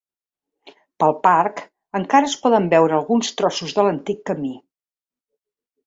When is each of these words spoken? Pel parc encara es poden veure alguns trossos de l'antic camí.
Pel 1.03 1.13
parc 1.27 1.61
encara 2.01 2.31
es 2.31 2.35
poden 2.47 2.67
veure 2.73 2.99
alguns 3.01 3.33
trossos 3.43 3.79
de 3.79 3.89
l'antic 3.89 4.27
camí. 4.31 4.55